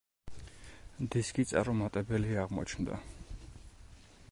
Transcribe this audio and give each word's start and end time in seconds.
დისკი 1.15 1.45
წარუმატებელი 1.51 2.33
აღმოჩნდა. 2.45 3.01